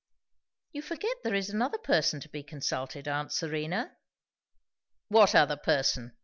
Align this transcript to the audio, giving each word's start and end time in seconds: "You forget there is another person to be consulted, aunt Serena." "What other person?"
"You 0.71 0.81
forget 0.81 1.15
there 1.23 1.35
is 1.35 1.51
another 1.51 1.77
person 1.77 2.19
to 2.21 2.29
be 2.29 2.41
consulted, 2.41 3.07
aunt 3.07 3.31
Serena." 3.31 3.95
"What 5.09 5.35
other 5.35 5.57
person?" 5.57 6.17